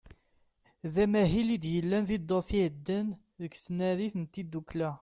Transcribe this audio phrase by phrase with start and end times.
[0.93, 3.07] D amahil i d-yellan ddurt iɛeddan
[3.41, 4.89] deg tnarit n tiddukla.